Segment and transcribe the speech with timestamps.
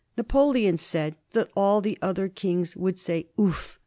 [0.17, 3.77] Napoleon said that all the other kings would say "Ouf!"